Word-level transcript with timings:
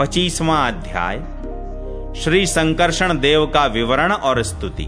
पच्चीसवां 0.00 0.56
अध्याय, 0.68 1.18
श्री 2.14 2.46
संकर्षण 2.46 3.18
देव 3.18 3.44
का 3.46 3.64
विवरण 3.66 4.12
और 4.12 4.42
स्तुति। 4.42 4.86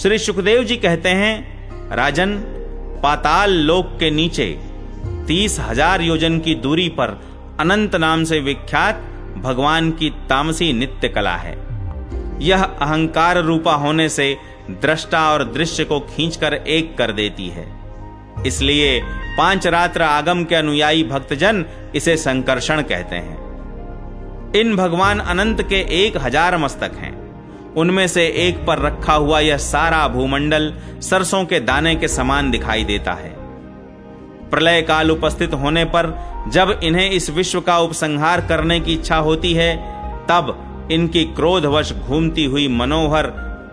श्री 0.00 0.18
सुखदेव 0.18 0.62
जी 0.64 0.76
कहते 0.76 1.08
हैं, 1.10 1.90
राजन, 1.90 2.34
पाताल 3.02 3.52
लोक 3.60 3.86
के 4.00 4.10
नीचे 4.10 4.46
तीस 5.28 5.58
हज़ार 5.60 6.02
योजन 6.02 6.38
की 6.38 6.54
दूरी 6.56 6.88
पर 6.88 7.18
अनंत 7.60 7.96
नाम 7.96 8.22
से 8.24 8.38
विख्यात 8.40 9.00
भगवान 9.38 9.90
की 9.90 10.10
तामसी 10.28 10.72
नित्य 10.72 11.08
कला 11.08 11.34
है। 11.36 11.56
यह 12.40 12.62
अहंकार 12.62 13.42
रूपा 13.42 13.74
होने 13.76 14.08
से 14.08 14.36
दृष्टा 14.82 15.28
और 15.32 15.44
दृश्य 15.52 15.84
को 15.84 16.00
खींचकर 16.06 16.54
एक 16.54 16.96
कर 16.98 17.12
देती 17.12 17.48
है। 17.48 17.66
इसलिए 18.46 19.00
पाँच 19.38 19.66
रात्र 19.66 20.02
आगम 20.02 20.44
के 20.44 20.54
अनुयायी 20.54 21.04
भक्तजन 21.04 21.64
इसे 21.94 22.16
संकर्षण 22.18 22.82
कहते 22.82 23.16
हैं। 23.16 23.37
इन 24.56 24.76
भगवान 24.76 25.18
अनंत 25.18 25.60
के 25.62 25.76
एक 26.04 26.16
हज़ार 26.16 26.56
मस्तक 26.58 26.92
हैं। 26.94 27.16
उनमें 27.74 28.06
से 28.08 28.26
एक 28.26 28.64
पर 28.66 28.78
रखा 28.78 29.14
हुआ 29.14 29.40
यह 29.40 29.56
सारा 29.56 30.06
भूमंडल 30.08 30.72
सरसों 31.00 31.44
के 31.44 31.60
दाने 31.60 31.94
के 31.96 32.08
समान 32.08 32.50
दिखाई 32.50 32.84
देता 32.84 33.12
है। 33.12 33.34
प्रलय 34.50 34.82
काल 34.82 35.10
उपस्थित 35.10 35.54
होने 35.54 35.84
पर 35.84 36.10
जब 36.48 36.80
इन्हें 36.82 37.10
इस 37.10 37.30
विश्व 37.30 37.60
का 37.60 37.78
उपसंहार 37.78 38.40
करने 38.40 38.80
की 38.80 38.92
इच्छा 38.92 39.16
होती 39.16 39.52
है, 39.52 39.76
तब 40.26 40.88
इनकी 40.92 41.24
क्रोधवश 41.24 41.92
घूमती 41.92 42.44
हुई 42.44 42.68
मनोहर 42.68 43.26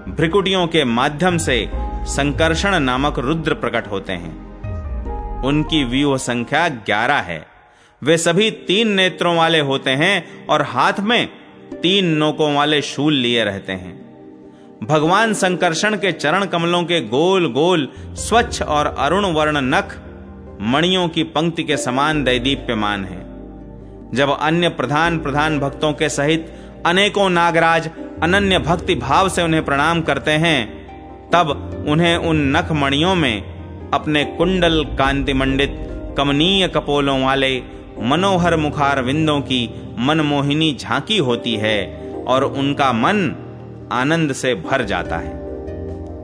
भ्रिकुटियों 0.09 0.67
के 0.67 0.83
माध्यम 0.83 1.37
से 1.37 1.69
संकर्षण 2.07 2.79
नामक 2.79 3.19
रुद्र 3.19 3.53
प्रकट 3.53 3.91
होते 3.91 4.13
हैं। 4.13 5.43
उनकी 5.43 5.83
व्यूह 5.83 6.17
संख्या 6.17 6.67
ग्यारह 6.69 7.19
है। 7.21 7.54
वे 8.01 8.17
सभी 8.17 8.49
तीन 8.51 8.87
नेत्रों 8.87 9.35
वाले 9.35 9.59
होते 9.59 9.89
हैं 9.89 10.47
और 10.47 10.61
हाथ 10.61 10.99
में 10.99 11.27
तीन 11.81 12.05
नोकों 12.05 12.53
वाले 12.55 12.81
शूल 12.81 13.13
लिए 13.13 13.43
रहते 13.43 13.73
हैं। 13.73 13.93
भगवान 14.83 15.33
संकर्षण 15.33 15.95
के 15.95 16.11
चरण 16.11 16.45
कमलों 16.45 16.83
के 16.83 16.99
गोल 17.01 17.51
गोल 17.53 17.87
स्वच्छ 18.15 18.61
और 18.61 18.85
अरुण 18.85 19.25
वर्ण 19.25 19.61
नख 19.61 19.95
मणियों 20.61 21.07
की 21.09 21.23
पंक्ति 21.23 21.63
के 21.63 21.77
समान 21.77 22.23
दैदीप्यमान 22.23 23.05
है। 23.05 23.19
जब 24.15 24.37
अन्य 24.39 24.69
प्रधान 24.69 25.19
प्रधान 25.19 25.59
भक्तों 25.59 25.93
के 25.93 26.09
सहित 26.09 26.53
अनेकों 26.85 27.29
नागराज 27.29 27.89
अनन्य 28.23 28.59
भक्ति 28.59 28.95
भाव 28.95 29.29
से 29.29 29.41
उन्हें 29.41 29.63
प्रणाम 29.65 30.01
करते 30.01 30.31
हैं, 30.31 30.67
तब 31.29 31.85
उन्हें 31.87 32.15
उन 32.17 32.57
नख 32.57 32.71
मणियों 32.71 33.15
में 33.15 33.91
अपने 33.91 34.23
कुंडल 34.37 34.83
कांति 34.99 35.33
मंडित 35.33 35.77
कमनीय 36.17 36.67
कपोलों 36.67 37.21
वाले 37.23 37.57
मनोहर 38.01 38.55
मुखार 38.55 39.01
विंदों 39.01 39.41
की 39.41 39.69
मनमोहिनी 39.99 40.77
झांकी 40.79 41.17
होती 41.17 41.55
है 41.55 41.97
और 42.27 42.43
उनका 42.43 42.93
मन 42.93 43.35
आनंद 43.91 44.33
से 44.33 44.55
भर 44.55 44.83
जाता 44.83 45.17
है। 45.17 45.33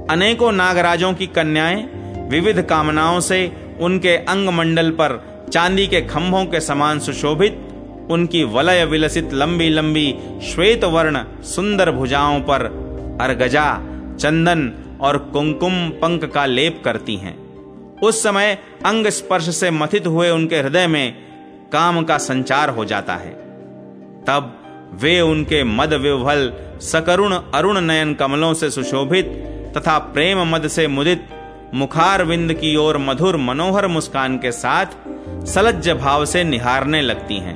अनेकों 0.08 0.52
नागराजों 0.52 1.14
की 1.14 1.28
कन्याएँ 1.28 1.84
विविध 2.30 2.62
कामनाओं 2.62 3.20
से 3.20 3.52
उनके 3.82 4.16
अंग 4.18 4.50
मंडल 4.50 4.92
पर 4.92 5.32
चांदी 5.54 5.88
के 5.88 6.02
खंभों 6.02 6.46
के 6.46 6.60
समान 6.60 7.00
सुशोभित, 7.00 7.68
उनकी 8.12 8.44
वलय 8.44 8.86
विलसित 8.86 9.34
लंबी 9.34 9.70
लंबी 9.70 10.16
श्वेत 10.44 10.84
वर्ण 10.84 11.24
सुंदर 11.44 11.92
भुजाओं 11.92 12.40
पर 12.40 12.66
अर्गजा, 13.22 13.76
चंदन 14.20 14.72
और 15.02 15.18
कुंकुम 15.18 15.90
पंक 15.90 16.26
का 16.26 16.46
लेप 16.46 16.82
करती 16.86 17.16
हैं। 17.16 17.36
उस 18.00 18.24
समय 18.24 18.58
अंग 18.86 19.08
स्पर्श 19.08 19.56
से 19.56 19.72
मथित 19.72 20.08
हुए 20.08 20.30
उनके 20.30 20.56
हृदय 20.56 20.88
में 20.88 21.31
काम 21.74 22.04
का 22.04 22.18
संचार 22.18 22.70
हो 22.70 22.86
जाता 22.86 23.16
है। 23.16 23.32
तब 24.28 24.58
वे 25.02 25.20
उनके 25.22 25.64
मद 25.64 25.94
विवल 25.94 26.52
सकरुण 26.82 27.34
अरुण 27.56 27.80
नयन 27.82 28.14
कमलों 28.14 28.54
से 28.54 28.70
सुशोभित 28.70 29.26
तथा 29.78 29.98
प्रेम 30.14 30.44
मद 30.46 30.68
से 30.68 30.88
मुदित 30.88 31.28
मुखार 31.74 32.24
विंद 32.24 32.54
की 32.54 32.76
ओर 32.76 32.98
मधुर 32.98 33.38
मनोहर 33.38 33.88
मुस्कान 33.88 34.38
के 34.38 34.52
साथ 34.52 34.86
सलज्ज 35.46 35.90
भाव 35.90 36.26
से 36.26 36.44
निहारने 36.44 37.02
लगती 37.02 37.38
हैं। 37.38 37.56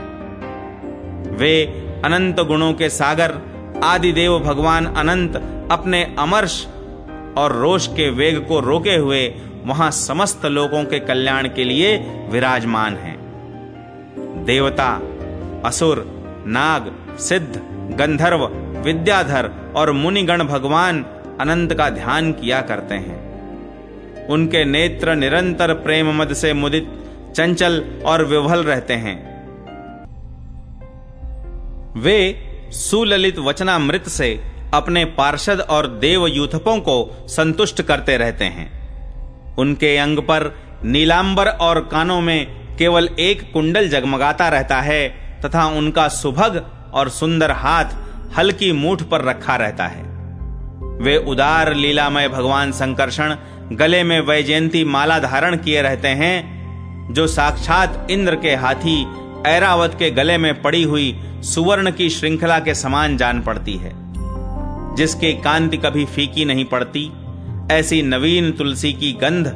वे 1.38 1.56
अनंत 2.06 2.40
गुणों 2.40 2.74
के 2.74 2.90
सागर 2.90 3.34
आदि 3.84 4.12
देव 4.12 4.40
भगवान 4.40 4.86
अनंत 4.86 5.36
अपने 5.72 6.04
अमर्ष 6.20 6.66
और 7.38 7.56
रोष 7.56 7.88
के 7.88 8.10
वेग 8.10 8.40
को 8.48 8.60
रोके 8.60 8.96
हुए 8.96 9.28
वहाँ 9.66 9.92
समस्त 9.92 10.46
लोगों 10.46 10.84
के 10.84 11.00
कल्याण 11.00 11.48
के 11.48 11.64
लिए 11.64 11.98
विराजमान 12.30 12.96
हैं। 12.96 13.15
देवता, 14.46 15.02
असुर, 15.66 16.06
नाग, 16.48 17.18
सिद्ध, 17.18 17.62
गंधर्व, 18.00 18.46
विद्याधर 18.82 19.74
और 19.76 19.92
मुनिगण 19.92 20.44
भगवान 20.44 21.06
अनंत 21.42 21.74
का 21.74 21.90
ध्यान 21.90 22.32
किया 22.32 22.62
करते 22.62 22.96
हैं। 22.96 23.26
उनके 24.28 24.66
नेत्र 24.66 25.16
निरंतर 25.16 25.74
प्रेम 25.74 26.22
मद 26.22 26.34
से 26.34 26.54
मुदित, 26.54 26.90
चंचल 27.36 27.84
और 28.06 28.26
विवल 28.26 28.64
रहते 28.64 28.94
हैं। 28.94 29.36
वे 31.98 32.36
सुललित 32.72 33.40
वचनामृत 33.40 34.10
से 34.10 34.44
अपने 34.74 35.06
पार्षद 35.06 35.60
और 35.60 35.88
देव 35.88 36.28
यूथपों 36.28 36.80
को 36.80 37.26
संतुष्ट 37.28 37.82
करते 37.82 38.18
रहते 38.18 38.46
हैं। 38.46 38.68
उनके 39.56 39.98
अंग 39.98 40.20
पर 40.20 40.56
नीलांबर 40.84 41.48
और 41.48 41.80
कानों 41.80 42.22
में 42.22 42.65
केवल 42.80 43.10
एक 43.20 43.54
कुंडल 43.54 43.90
जगमगाता 43.90 44.50
रहता 44.50 44.82
है, 44.82 45.10
तथा 45.46 45.66
उनका 45.66 46.08
सुभग 46.08 46.66
और 46.94 47.10
सुंदर 47.10 47.52
हाथ 47.52 47.86
हल्की 48.38 48.72
मूठ 48.72 49.02
पर 49.02 49.22
रखा 49.22 49.56
रहता 49.56 49.88
है। 49.88 50.04
वे 51.02 51.18
उदार 51.18 51.74
लीलामय 51.74 52.30
भगवान 52.30 52.72
संकर्षण, 52.72 53.36
गले 53.72 54.04
में 54.04 54.20
वैजयंती 54.20 54.84
माला 54.84 55.20
धारण 55.20 55.58
किए 55.58 55.82
रहते 55.82 56.08
हैं, 56.08 56.56
जो 57.14 57.28
साक्षात 57.28 58.08
इंद्र 58.12 58.36
के 58.36 58.56
हाथी, 58.56 59.08
ऐरावत 59.48 59.96
के 60.00 60.12
गले 60.12 60.38
में 60.38 60.62
पड़ी 60.62 60.84
हुई 60.84 61.20
सुवर्ण 61.42 61.92
की 61.92 62.10
श्रृंखला 62.10 62.60
के 62.60 62.76
समान 62.76 63.18
जान 63.18 63.42
पड़ती 63.42 63.74
है। 63.74 63.92
जिसकी 64.96 65.34
कांति 65.34 65.78
कभी 65.78 66.06
फीकी 66.06 66.46
नहीं 66.46 66.66
पड़ती, 66.66 67.12
ऐसी 67.72 68.02
नवीन 68.02 68.52
तुलसी 68.52 68.94
की 68.94 69.14
गंध 69.14 69.48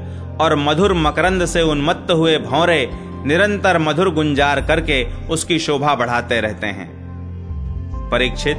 और 0.41 0.55
मधुर 0.55 0.93
मकरंद 0.93 1.45
से 1.45 1.61
उन्मत्त 1.61 2.11
हुए 2.11 2.37
भौरे 2.37 2.89
निरंतर 3.25 3.77
मधुर 3.77 4.13
गुंजार 4.13 4.61
करके 4.61 5.03
उसकी 5.27 5.59
शोभा 5.59 5.95
बढ़ाते 5.95 6.41
रहते 6.41 6.67
हैं। 6.67 6.87
परीक्षित, 8.11 8.57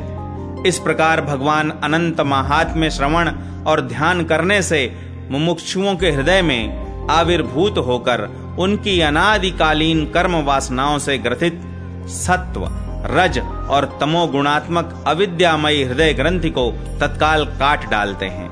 इस 0.66 0.78
प्रकार 0.78 1.20
भगवान 1.20 1.70
अनंत 1.84 2.20
महात्म्य 2.20 2.90
श्रवण 2.90 3.30
और 3.66 3.80
ध्यान 3.80 4.24
करने 4.24 4.62
से 4.62 4.96
मुमुक्षुओं 5.30 5.96
के 5.96 6.10
हृदय 6.10 6.42
में 6.42 7.08
आविर्भूत 7.10 7.78
होकर 7.78 8.28
उनकी 8.58 9.00
अनादिकालीन 9.00 10.04
कर्म 10.06 10.36
वासनाओं 10.36 10.98
से 10.98 11.18
ग्रथित 11.18 11.60
सत्व, 12.08 12.68
रज 13.06 13.38
और 13.70 13.98
तमो 14.00 14.26
गुणात्मक 14.26 15.04
अविद्यामयी 15.06 15.82
हृदय 15.82 16.12
ग्रंथि 16.12 16.50
को 16.50 16.70
तत्काल 17.00 17.44
काट 17.44 17.90
डालते 17.90 18.26
हैं। 18.26 18.48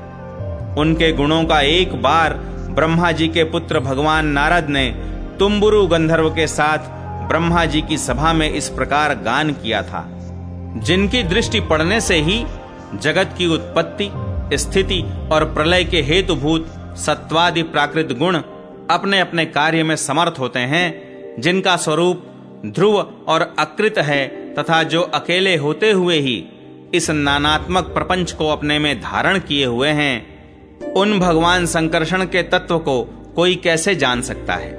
उनके 0.75 1.11
गुणों 1.11 1.43
का 1.45 1.61
एक 1.61 2.01
बार 2.01 2.33
ब्रह्मा 2.69 3.11
जी 3.11 3.27
के 3.27 3.43
पुत्र 3.43 3.79
भगवान 3.79 4.25
नारद 4.25 4.67
ने 4.69 4.89
तुम्बुरु 5.39 5.87
गंधर्व 5.87 6.29
के 6.29 6.47
साथ 6.47 6.77
ब्रह्मा 7.27 7.65
जी 7.65 7.81
की 7.81 7.97
सभा 7.97 8.33
में 8.33 8.49
इस 8.51 8.69
प्रकार 8.69 9.13
गान 9.15 9.51
किया 9.53 9.81
था। 9.81 10.05
जिनकी 10.75 11.23
दृष्टि 11.23 11.59
पड़ने 11.59 12.01
से 12.01 12.15
ही 12.15 12.45
जगत 12.95 13.35
की 13.37 13.47
उत्पत्ति, 13.47 14.09
स्थिति 14.57 15.01
और 15.31 15.45
प्रलय 15.53 15.83
के 15.83 16.01
हेतुभूत 16.01 16.67
सत्वादि 16.97 17.63
प्राकृत 17.63 18.11
गुण 18.11 18.37
अपने 18.89 19.19
अपने 19.19 19.45
कार्य 19.45 19.83
में 19.83 19.95
समर्थ 19.95 20.39
होते 20.39 20.59
हैं, 20.59 21.01
जिनका 21.39 21.75
स्वरूप 21.75 22.25
ध्रुव 22.65 22.99
और 23.27 23.55
अकृत 23.59 23.97
है 23.97 24.27
तथा 24.55 24.83
जो 24.83 25.01
अकेले 25.01 25.55
होते 25.55 25.91
हुए 25.91 26.19
ही 26.19 26.43
इस 26.93 27.09
नानात्मक 27.09 27.83
प्रपंच 27.83 28.31
को 28.31 28.49
अपने 28.49 28.79
में 28.79 29.01
धारण 29.01 29.39
किए 29.39 29.65
हुए 29.65 29.89
हैं, 29.89 30.93
उन 30.93 31.19
भगवान 31.19 31.65
संकर्षण 31.65 32.25
के 32.25 32.43
तत्व 32.43 32.79
को 32.79 33.01
कोई 33.35 33.55
कैसे 33.55 33.95
जान 33.95 34.21
सकता 34.21 34.53
है? 34.53 34.78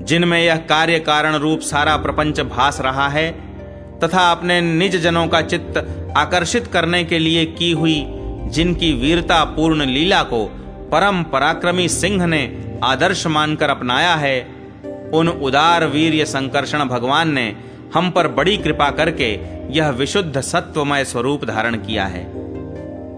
जिनमें 0.00 0.44
यह 0.44 0.56
कार्य 0.56 0.98
कारण 0.98 1.34
रूप 1.34 1.60
सारा 1.60 1.96
प्रपंच 1.96 2.40
भास 2.40 2.80
रहा 2.80 3.08
है, 3.08 3.30
तथा 4.00 4.30
अपने 4.32 4.60
निज 4.60 4.96
जनों 4.96 5.28
का 5.28 5.40
चित्त 5.40 5.76
आकर्षित 6.16 6.66
करने 6.66 7.04
के 7.04 7.18
लिए 7.18 7.46
की 7.46 7.72
हुई 7.72 8.04
जिनकी 8.50 8.92
वीरता 8.92 9.44
पूर्ण 9.44 9.86
लीला 9.86 10.22
को 10.22 10.44
परम 10.92 11.22
पराक्रमी 11.22 11.88
सिंह 11.88 12.26
ने 12.26 12.42
आदर्श 12.84 13.26
मानकर 13.26 13.70
अपनाया 13.70 14.14
है, 14.14 14.40
उन 15.14 15.28
उदार 15.28 15.86
वीर्य 15.86 16.24
संकर्षण 16.24 16.84
भगवान 16.84 17.32
ने 17.32 17.56
हम 17.94 18.10
पर 18.10 18.28
बड़ी 18.28 18.56
कृपा 18.56 18.90
करके 18.90 19.32
यह 19.72 19.88
विशुद्ध 19.88 20.40
सत्वमय 20.40 21.04
स्वरूप 21.04 21.44
धारण 21.44 21.76
किया 21.76 22.04
है। 22.04 22.26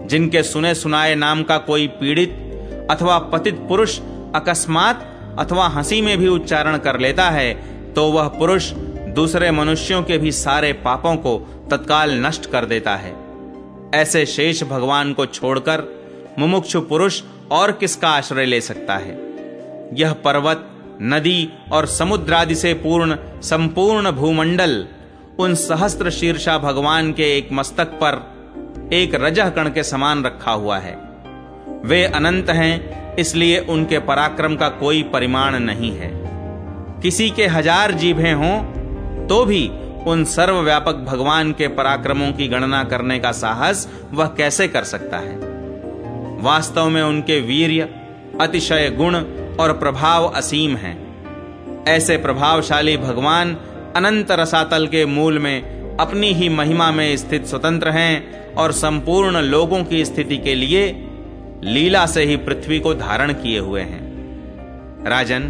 जिनके 0.07 0.43
सुने 0.43 0.75
सुनाए 0.75 1.15
नाम 1.15 1.43
का 1.43 1.57
कोई 1.57 1.87
पीड़ित 1.87 2.87
अथवा 2.91 3.19
पतित 3.19 3.55
पुरुष 3.55 3.99
अकस्मात 4.35 5.13
अथवा 5.39 5.67
हँसी 5.67 6.01
में 6.01 6.17
भी 6.17 6.27
उच्चारण 6.27 6.77
कर 6.77 6.99
लेता 6.99 7.29
है 7.29 7.53
तो 7.93 8.11
वह 8.11 8.27
पुरुष 8.27 8.71
दूसरे 9.15 9.51
मनुष्यों 9.51 10.03
के 10.03 10.17
भी 10.17 10.31
सारे 10.31 10.73
पापों 10.73 11.15
को 11.15 11.37
तत्काल 11.71 12.25
नष्ट 12.25 12.45
कर 12.45 12.65
देता 12.65 12.95
है। 12.95 13.15
ऐसे 13.95 14.25
शेष 14.25 14.63
भगवान 14.63 15.13
को 15.13 15.25
छोड़कर 15.25 15.83
मुमुक्षु 16.39 16.81
पुरुष 16.81 17.21
और 17.51 17.71
किसका 17.71 18.09
आश्रय 18.09 18.45
ले 18.45 18.61
सकता 18.61 18.95
है? 18.95 19.13
यह 19.93 20.13
पर्वत, 20.13 20.67
नदी 21.01 21.49
और 21.71 21.85
समुद्र 21.85 22.33
आदि 22.33 22.55
से 22.55 22.73
पूर्ण, 22.73 23.15
संपूर्ण 23.41 24.11
भूमंडल, 24.11 24.87
उन 25.39 25.55
सहस्त्र 25.55 26.09
शीर्षा 26.09 26.57
भगवान 26.57 27.13
के 27.13 27.37
एक 27.37 27.49
मस्तक 27.51 27.87
पर 28.03 28.37
एक 28.93 29.15
रजह 29.15 29.49
कण 29.49 29.69
के 29.69 29.83
समान 29.83 30.23
रखा 30.23 30.51
हुआ 30.51 30.77
है। 30.77 31.06
वे 31.83 32.03
अनंत 32.05 32.49
हैं, 32.49 33.15
इसलिए 33.15 33.59
उनके 33.59 33.99
पराक्रम 33.99 34.55
का 34.55 34.69
कोई 34.69 35.03
परिमाण 35.03 35.59
नहीं 35.59 35.91
है। 35.91 36.11
किसी 37.01 37.29
के 37.29 37.45
हज़ार 37.47 37.91
जीभें 37.93 38.33
हों 38.33 39.27
तो 39.27 39.43
भी 39.45 39.67
उन 40.07 40.23
सर्वव्यापक 40.25 40.95
भगवान 41.07 41.51
के 41.51 41.67
पराक्रमों 41.67 42.31
की 42.31 42.47
गणना 42.47 42.83
करने 42.83 43.19
का 43.19 43.31
साहस 43.33 43.87
वह 44.13 44.27
कैसे 44.27 44.67
कर 44.67 44.83
सकता 44.83 45.17
है? 45.17 45.35
वास्तव 46.41 46.89
में 46.89 47.01
उनके 47.01 47.39
वीर्य, 47.39 47.89
अतिशय 48.41 48.89
गुण 48.89 49.15
और 49.55 49.73
प्रभाव 49.73 50.27
असीम 50.27 50.75
हैं। 50.75 50.95
ऐसे 51.87 52.17
प्रभावशाली 52.17 52.95
भगवान 52.97 53.55
अनंत 53.95 54.31
रसातल 54.31 54.87
के 54.87 55.05
मूल 55.05 55.39
में 55.39 55.97
अपनी 55.97 56.31
ही 56.33 56.49
महिमा 56.49 56.91
में 56.91 57.17
स्थित 57.17 57.45
स्वतंत्र 57.45 57.89
हैं 57.89 58.53
और 58.55 58.71
संपूर्ण 58.71 59.41
लोगों 59.43 59.83
की 59.83 60.03
स्थिति 60.05 60.37
के 60.37 60.55
लिए 60.55 60.89
लीला 61.63 62.05
से 62.05 62.23
ही 62.23 62.35
पृथ्वी 62.35 62.79
को 62.79 62.93
धारण 62.93 63.33
किए 63.33 63.59
हुए 63.59 63.81
हैं। 63.81 64.07
राजन, 65.09 65.41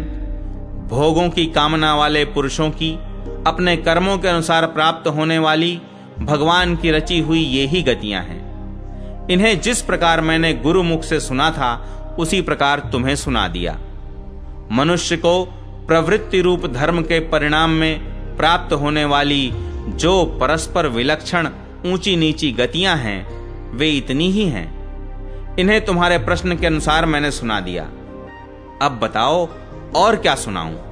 भोगों 0.90 1.30
की 1.30 1.46
कामना 1.46 1.94
वाले 1.94 2.24
पुरुषों 2.24 2.70
की, 2.70 2.98
अपने 3.46 3.76
कर्मों 3.76 4.18
के 4.18 4.28
अनुसार 4.28 4.66
प्राप्त 4.66 5.08
होने 5.08 5.38
वाली 5.38 5.80
भगवान 6.18 6.76
की 6.76 6.90
रची 6.90 7.20
हुई 7.20 7.40
ये 7.40 7.66
ही 7.66 7.82
गतियाँ 7.82 8.22
हैं। 8.22 8.48
इन्हें 9.30 9.60
जिस 9.60 9.82
प्रकार 9.82 10.20
मैंने 10.20 10.52
गुरु 10.52 10.82
मुख 10.82 11.02
से 11.02 11.20
सुना 11.20 11.50
था, 11.50 11.94
उसी 12.18 12.40
प्रकार 12.40 12.80
तुम्हें 12.92 13.16
सुना 13.16 13.48
दिया। 13.48 13.78
मनुष्य 14.72 15.16
को 15.16 15.44
प्रवृत्ति 15.88 16.40
रूप 16.40 16.66
धर्म 16.66 17.02
के 17.02 17.20
परिणाम 17.20 17.70
में 17.70 18.00
प्राप्त 18.36 18.72
होने 18.72 19.04
वाली 19.04 19.52
जो 19.88 20.24
परस्पर 20.24 20.86
विलक्षण 20.86 21.48
ऊँची 21.86 22.16
नीची 22.16 22.52
गतियाँ 22.52 22.96
हैं, 22.96 23.28
वे 23.76 23.90
इतनी 23.90 24.30
ही 24.30 24.44
हैं। 24.44 24.77
इन्हें 25.58 25.84
तुम्हारे 25.84 26.18
प्रश्न 26.18 26.56
के 26.56 26.66
अनुसार 26.66 27.06
मैंने 27.06 27.30
सुना 27.30 27.60
दिया। 27.60 27.84
अब 28.82 28.98
बताओ 29.02 29.48
और 29.96 30.16
क्या 30.16 30.34
सुनाऊं? 30.34 30.87